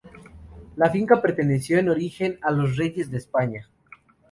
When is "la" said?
0.77-0.89